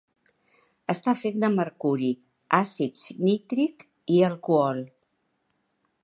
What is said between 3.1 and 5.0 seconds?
nítric i alcohol.